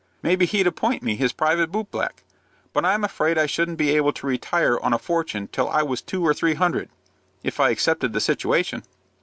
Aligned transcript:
Maybe 0.23 0.47
he'd 0.47 0.65
appoint 0.65 1.03
me 1.03 1.15
his 1.15 1.31
private 1.31 1.71
boot 1.71 1.91
black; 1.91 2.23
but 2.73 2.83
I'm 2.83 3.03
afraid 3.03 3.37
I 3.37 3.45
shouldn't 3.45 3.77
be 3.77 3.91
able 3.95 4.11
to 4.13 4.25
retire 4.25 4.79
on 4.81 4.93
a 4.93 4.97
fortune 4.97 5.47
till 5.51 5.69
I 5.69 5.83
was 5.83 6.01
two 6.01 6.25
or 6.25 6.33
three 6.33 6.55
hundred, 6.55 6.89
if 7.43 7.59
I 7.59 7.69
accepted 7.69 8.11
the 8.11 8.19
situation." 8.19 8.81